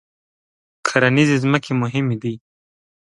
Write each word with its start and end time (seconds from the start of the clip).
کرنیزې 0.87 1.35
ځمکې 1.43 1.71
مهمې 1.81 2.15
دي. 2.21 2.35